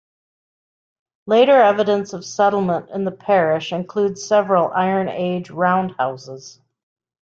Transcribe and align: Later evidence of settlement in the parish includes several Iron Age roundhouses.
Later 1.27 1.61
evidence 1.61 2.13
of 2.13 2.25
settlement 2.25 2.89
in 2.89 3.05
the 3.05 3.11
parish 3.11 3.71
includes 3.71 4.23
several 4.25 4.71
Iron 4.73 5.07
Age 5.07 5.49
roundhouses. 5.49 6.57